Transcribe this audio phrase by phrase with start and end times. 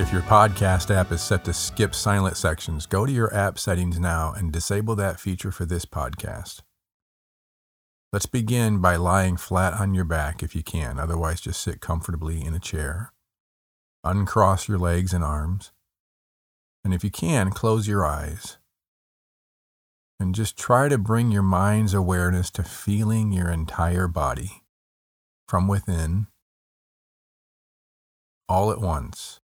[0.00, 4.00] If your podcast app is set to skip silent sections, go to your app settings
[4.00, 6.62] now and disable that feature for this podcast.
[8.10, 12.42] Let's begin by lying flat on your back if you can, otherwise, just sit comfortably
[12.42, 13.12] in a chair.
[14.02, 15.70] Uncross your legs and arms.
[16.82, 18.56] And if you can, close your eyes.
[20.18, 24.62] And just try to bring your mind's awareness to feeling your entire body
[25.46, 26.28] from within
[28.48, 29.39] all at once.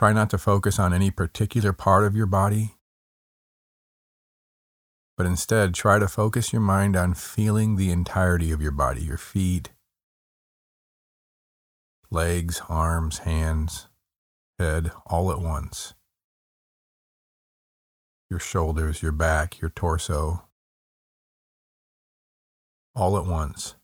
[0.00, 2.76] Try not to focus on any particular part of your body,
[5.14, 9.18] but instead try to focus your mind on feeling the entirety of your body your
[9.18, 9.72] feet,
[12.10, 13.88] legs, arms, hands,
[14.58, 15.92] head, all at once.
[18.30, 20.44] Your shoulders, your back, your torso,
[22.96, 23.74] all at once.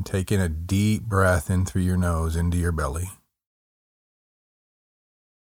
[0.00, 3.10] And take in a deep breath in through your nose into your belly.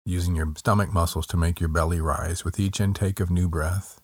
[0.04, 4.02] Using your stomach muscles to make your belly rise with each intake of new breath.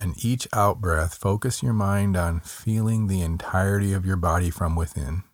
[0.00, 4.74] And each out breath, focus your mind on feeling the entirety of your body from
[4.74, 5.24] within.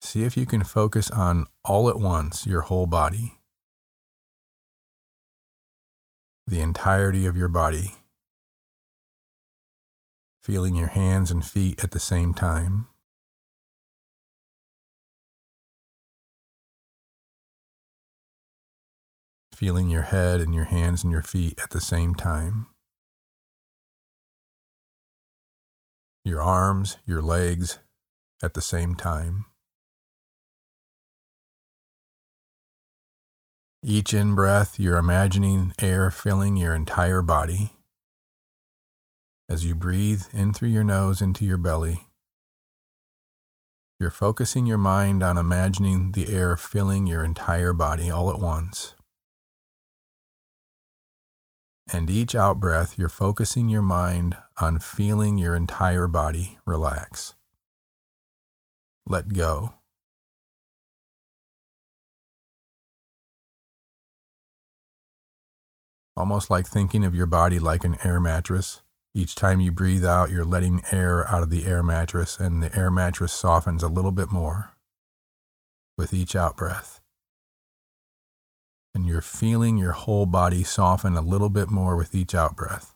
[0.00, 3.34] See if you can focus on all at once your whole body,
[6.46, 7.97] the entirety of your body
[10.42, 12.86] feeling your hands and feet at the same time.
[19.54, 22.66] Feeling your head and your hands and your feet at the same time.
[26.24, 27.78] Your arms, your legs
[28.42, 29.46] at the same time.
[33.82, 37.77] Each in breath, you're imagining air filling your entire body.
[39.50, 42.06] As you breathe in through your nose into your belly,
[43.98, 48.94] you're focusing your mind on imagining the air filling your entire body all at once.
[51.90, 57.34] And each out breath, you're focusing your mind on feeling your entire body relax.
[59.06, 59.72] Let go.
[66.14, 68.82] Almost like thinking of your body like an air mattress
[69.18, 72.74] each time you breathe out, you're letting air out of the air mattress, and the
[72.78, 74.70] air mattress softens a little bit more
[75.96, 77.00] with each out breath.
[78.94, 82.94] And you're feeling your whole body soften a little bit more with each out breath.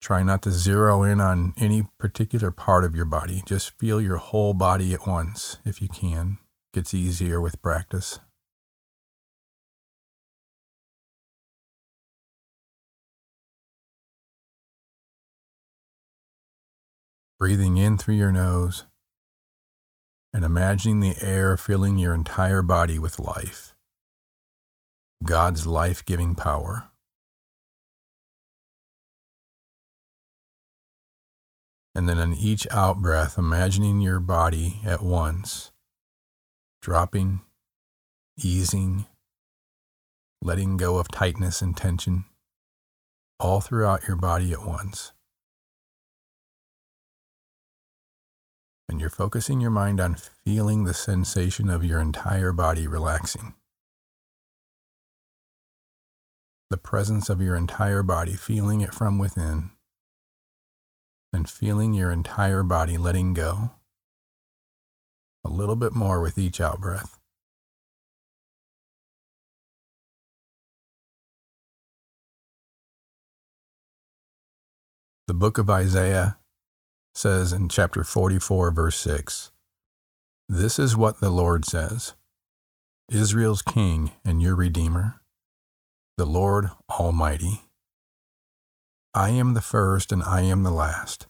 [0.00, 3.42] Try not to zero in on any particular part of your body.
[3.46, 6.38] Just feel your whole body at once if you can
[6.72, 8.18] gets easier with practice.
[17.38, 18.86] Breathing in through your nose
[20.32, 23.74] and imagining the air filling your entire body with life,
[25.22, 26.88] God's life giving power.
[31.94, 35.71] And then on each out breath, imagining your body at once
[36.82, 37.40] dropping,
[38.36, 39.06] easing,
[40.42, 42.24] letting go of tightness and tension
[43.38, 45.12] all throughout your body at once.
[48.88, 53.54] And you're focusing your mind on feeling the sensation of your entire body relaxing.
[56.68, 59.70] The presence of your entire body, feeling it from within,
[61.32, 63.70] and feeling your entire body letting go
[65.44, 67.18] a little bit more with each out breath.
[75.28, 76.36] The book of Isaiah
[77.14, 79.50] says in chapter 44, verse 6
[80.48, 82.14] This is what the Lord says
[83.10, 85.20] Israel's King and your Redeemer,
[86.16, 87.62] the Lord Almighty.
[89.14, 91.26] I am the first and I am the last.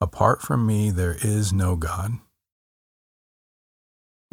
[0.00, 2.18] Apart from me, there is no God.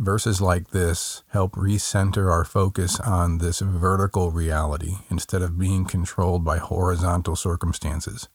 [0.01, 6.43] Verses like this help recenter our focus on this vertical reality instead of being controlled
[6.43, 8.27] by horizontal circumstances.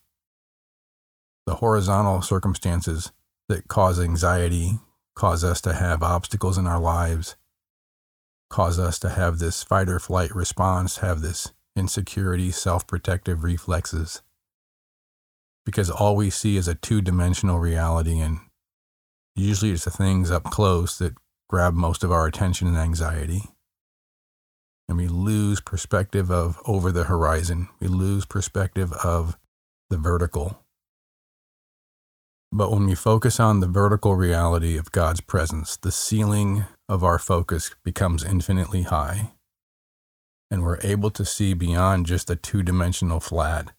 [1.45, 3.11] The horizontal circumstances
[3.49, 4.79] that cause anxiety,
[5.13, 7.35] cause us to have obstacles in our lives,
[8.49, 14.21] cause us to have this fight or flight response, have this insecurity, self protective reflexes.
[15.65, 18.39] Because all we see is a two dimensional reality, and
[19.35, 21.13] usually it's the things up close that
[21.49, 23.43] grab most of our attention and anxiety.
[24.89, 27.69] And we lose perspective of over the horizon.
[27.79, 29.37] We lose perspective of
[29.89, 30.63] the vertical.
[32.51, 37.19] But when we focus on the vertical reality of God's presence, the ceiling of our
[37.19, 39.33] focus becomes infinitely high.
[40.49, 43.73] And we're able to see beyond just a two dimensional flat,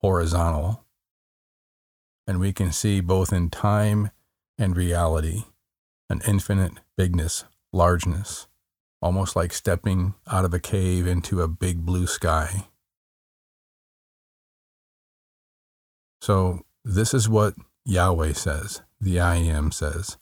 [0.00, 0.84] horizontal.
[2.28, 4.10] And we can see both in time
[4.56, 5.42] and reality
[6.12, 8.46] an infinite bigness, largeness,
[9.00, 12.68] almost like stepping out of a cave into a big blue sky.
[16.20, 17.54] So, this is what
[17.84, 20.18] Yahweh says, the I Am says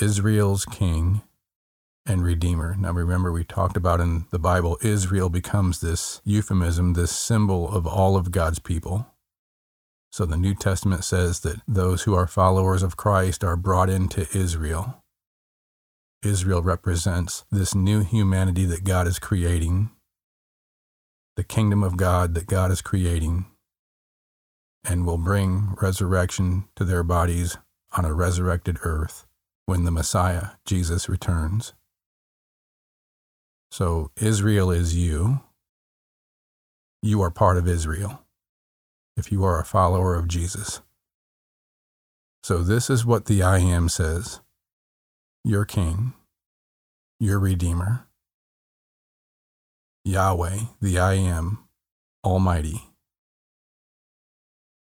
[0.00, 1.22] Israel's King
[2.04, 2.74] and Redeemer.
[2.76, 7.86] Now, remember, we talked about in the Bible, Israel becomes this euphemism, this symbol of
[7.86, 9.06] all of God's people.
[10.14, 14.28] So the New Testament says that those who are followers of Christ are brought into
[14.32, 15.02] Israel.
[16.22, 19.90] Israel represents this new humanity that God is creating,
[21.34, 23.46] the kingdom of God that God is creating,
[24.84, 27.56] and will bring resurrection to their bodies
[27.96, 29.26] on a resurrected earth
[29.66, 31.72] when the Messiah, Jesus, returns.
[33.72, 35.40] So Israel is you.
[37.02, 38.23] You are part of Israel
[39.16, 40.80] if you are a follower of Jesus.
[42.42, 44.40] So, this is what the I Am says
[45.44, 46.12] Your King,
[47.18, 48.06] your Redeemer,
[50.04, 51.58] Yahweh, the I Am,
[52.22, 52.82] Almighty.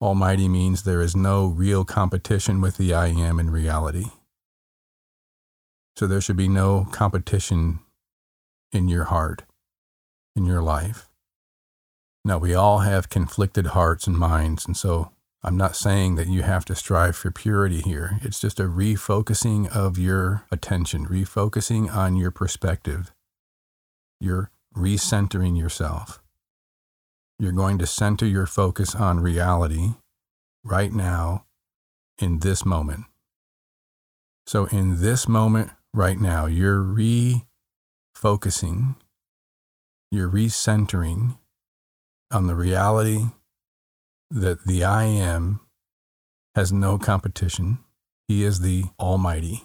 [0.00, 4.06] Almighty means there is no real competition with the I Am in reality.
[5.96, 7.80] So, there should be no competition
[8.70, 9.42] in your heart,
[10.36, 11.07] in your life.
[12.28, 16.42] Now, we all have conflicted hearts and minds, and so I'm not saying that you
[16.42, 18.20] have to strive for purity here.
[18.20, 23.12] It's just a refocusing of your attention, refocusing on your perspective.
[24.20, 26.22] You're recentering yourself.
[27.38, 29.94] You're going to center your focus on reality
[30.62, 31.46] right now
[32.18, 33.04] in this moment.
[34.46, 36.82] So, in this moment right now, you're
[38.22, 38.96] refocusing,
[40.10, 41.38] you're recentering
[42.30, 43.26] on the reality
[44.30, 45.60] that the I am
[46.54, 47.78] has no competition.
[48.26, 49.62] He is the Almighty.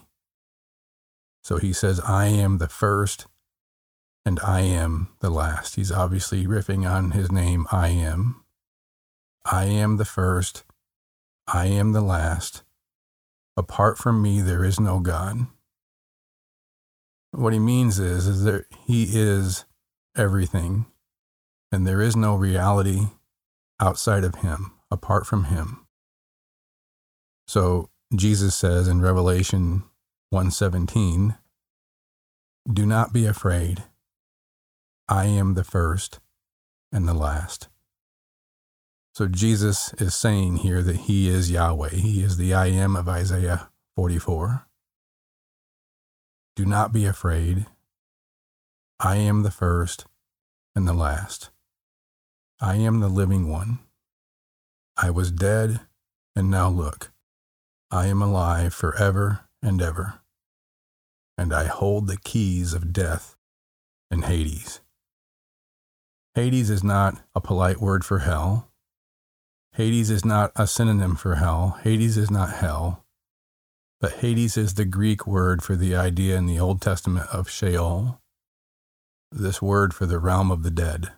[1.43, 3.27] So he says, I am the first
[4.25, 5.75] and I am the last.
[5.75, 8.43] He's obviously riffing on his name, I am.
[9.45, 10.63] I am the first.
[11.47, 12.63] I am the last.
[13.57, 15.47] Apart from me, there is no God.
[17.31, 19.65] What he means is, is that he is
[20.15, 20.85] everything
[21.73, 23.07] and there is no reality
[23.79, 25.87] outside of him, apart from him.
[27.47, 29.83] So Jesus says in Revelation
[30.29, 31.35] 1:17,
[32.71, 33.85] "Do not be afraid.
[35.09, 36.19] I am the first
[36.91, 37.69] and the last."
[39.15, 41.95] So Jesus is saying here that he is Yahweh.
[41.95, 44.67] He is the I am of Isaiah 44.
[46.55, 47.65] Do not be afraid.
[48.99, 50.05] I am the first
[50.75, 51.49] and the last.
[52.59, 53.79] I am the living one.
[54.95, 55.81] I was dead,
[56.35, 57.11] and now look,
[57.91, 60.21] I am alive forever and ever,
[61.37, 63.35] and I hold the keys of death
[64.09, 64.81] and Hades.
[66.35, 68.71] Hades is not a polite word for hell.
[69.73, 71.79] Hades is not a synonym for hell.
[71.83, 73.03] Hades is not hell.
[73.99, 78.19] But Hades is the Greek word for the idea in the Old Testament of Sheol,
[79.31, 81.11] this word for the realm of the dead.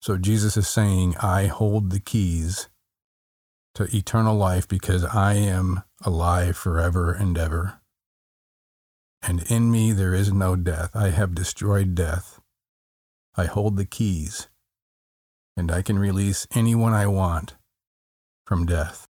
[0.00, 2.68] So Jesus is saying, I hold the keys
[3.74, 7.80] to eternal life because I am alive forever and ever.
[9.22, 10.94] And in me there is no death.
[10.94, 12.40] I have destroyed death.
[13.36, 14.48] I hold the keys,
[15.56, 17.54] and I can release anyone I want
[18.46, 19.06] from death.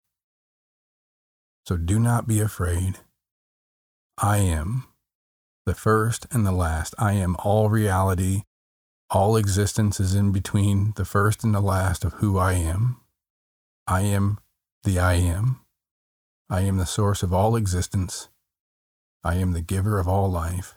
[1.67, 2.99] So do not be afraid.
[4.17, 4.85] I am
[5.65, 6.95] the first and the last.
[6.97, 8.43] I am all reality
[9.09, 13.01] all existence is in between the first and the last of who I am.
[13.87, 14.39] I am
[14.83, 15.61] the I am.
[16.49, 18.29] I am the source of all existence.
[19.23, 20.75] I am the giver of all life.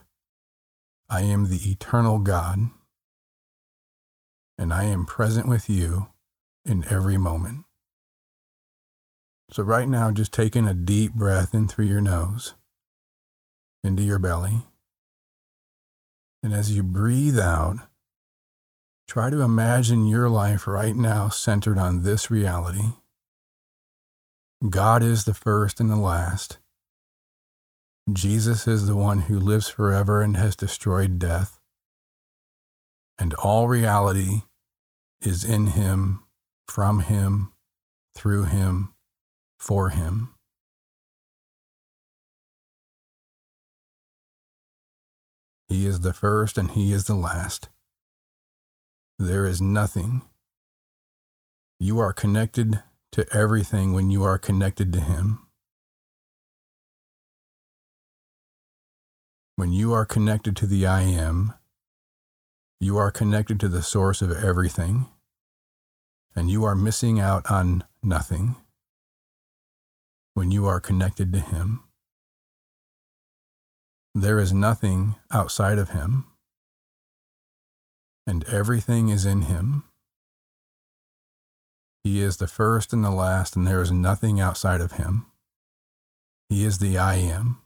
[1.09, 2.71] I am the eternal God.
[4.59, 6.09] And I am present with you
[6.65, 7.65] in every moment.
[9.51, 12.55] So, right now, just taking a deep breath in through your nose,
[13.83, 14.63] into your belly.
[16.43, 17.88] And as you breathe out,
[19.09, 22.93] try to imagine your life right now centered on this reality.
[24.69, 26.59] God is the first and the last.
[28.12, 31.59] Jesus is the one who lives forever and has destroyed death.
[33.19, 34.43] And all reality
[35.23, 36.25] is in him,
[36.67, 37.53] from him,
[38.15, 38.95] through him,
[39.59, 40.35] for him.
[45.69, 47.69] He is the first and he is the last.
[49.19, 50.23] There is nothing.
[51.81, 52.83] You are connected
[53.13, 55.47] to everything when you are connected to him.
[59.57, 61.55] When you are connected to the I am,
[62.81, 65.07] you are connected to the source of everything,
[66.37, 68.55] and you are missing out on nothing
[70.35, 71.83] when you are connected to Him.
[74.15, 76.27] There is nothing outside of Him,
[78.29, 79.85] and everything is in Him.
[82.05, 85.25] He is the first and the last, and there is nothing outside of Him.
[86.51, 87.63] He is the I am.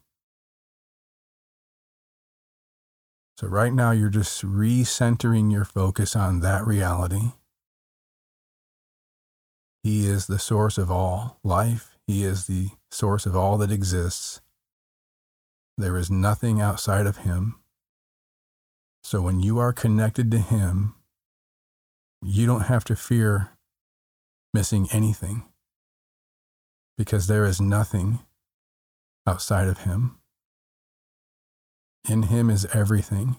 [3.39, 7.33] So, right now, you're just recentering your focus on that reality.
[9.83, 14.41] He is the source of all life, He is the source of all that exists.
[15.77, 17.62] There is nothing outside of Him.
[19.05, 20.95] So, when you are connected to Him,
[22.23, 23.51] you don't have to fear
[24.55, 25.45] missing anything
[26.97, 28.21] because there is nothing
[29.27, 30.19] outside of Him.
[32.09, 33.37] In him is everything,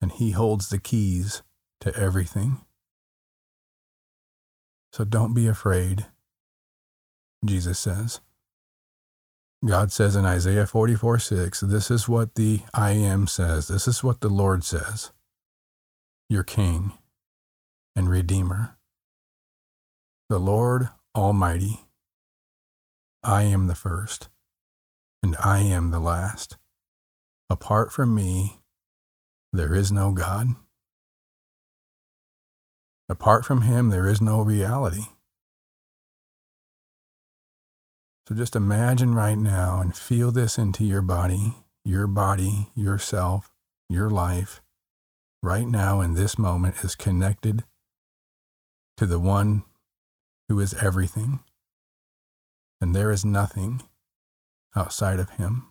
[0.00, 1.42] and he holds the keys
[1.80, 2.60] to everything.
[4.92, 6.06] So don't be afraid,
[7.44, 8.20] Jesus says.
[9.66, 14.04] God says in Isaiah 44 6, this is what the I am says, this is
[14.04, 15.10] what the Lord says,
[16.28, 16.92] your King
[17.96, 18.76] and Redeemer,
[20.28, 21.80] the Lord Almighty.
[23.22, 24.28] I am the first,
[25.22, 26.58] and I am the last.
[27.48, 28.60] Apart from me,
[29.50, 30.48] there is no God.
[33.08, 35.06] Apart from Him, there is no reality.
[38.26, 43.52] So just imagine right now and feel this into your body, your body, yourself,
[43.90, 44.62] your life,
[45.42, 47.64] right now in this moment is connected
[48.96, 49.64] to the one
[50.48, 51.40] who is everything.
[52.80, 53.82] And there is nothing
[54.74, 55.66] outside of Him.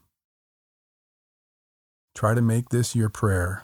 [2.14, 3.64] Try to make this your prayer.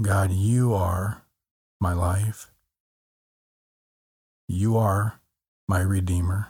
[0.00, 1.22] God, you are
[1.80, 2.50] my life.
[4.48, 5.20] You are
[5.68, 6.48] my Redeemer.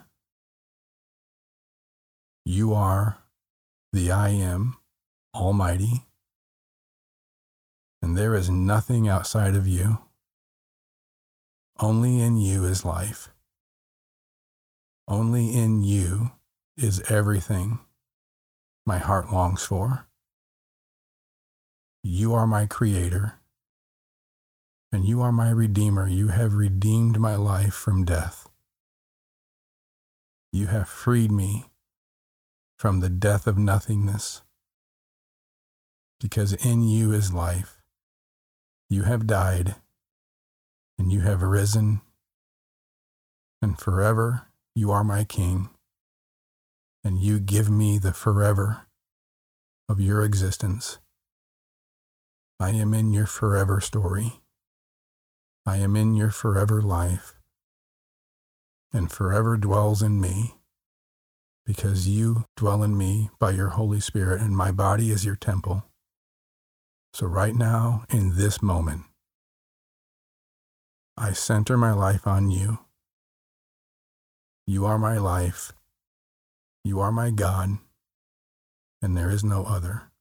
[2.45, 3.19] You are
[3.93, 4.75] the I am
[5.33, 6.05] Almighty.
[8.01, 9.99] And there is nothing outside of you.
[11.79, 13.29] Only in you is life.
[15.07, 16.31] Only in you
[16.75, 17.79] is everything
[18.85, 20.07] my heart longs for.
[22.03, 23.39] You are my creator,
[24.91, 26.07] and you are my redeemer.
[26.07, 28.49] You have redeemed my life from death.
[30.51, 31.65] You have freed me
[32.83, 34.41] from the death of nothingness,
[36.19, 37.77] because in you is life.
[38.89, 39.75] You have died,
[40.99, 42.01] and you have risen,
[43.61, 45.69] and forever you are my king
[47.05, 48.81] and you give me the forever
[49.87, 50.97] of your existence.
[52.59, 54.41] I am in your forever story.
[55.65, 57.35] I am in your forever life,
[58.91, 60.55] and forever dwells in me,
[61.65, 65.83] because you dwell in me by your Holy Spirit, and my body is your temple.
[67.13, 69.03] So, right now, in this moment,
[71.15, 72.79] I center my life on you.
[74.65, 75.73] You are my life
[76.85, 77.77] you are my God,
[79.01, 80.11] and there is no other.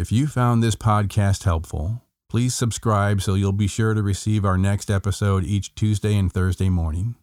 [0.00, 4.56] If you found this podcast helpful, please subscribe so you'll be sure to receive our
[4.56, 7.16] next episode each Tuesday and Thursday morning.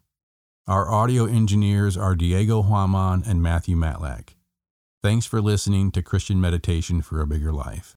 [0.68, 4.36] Our audio engineers are Diego Huaman and Matthew Matlack.
[5.02, 7.96] Thanks for listening to Christian Meditation for a Bigger Life.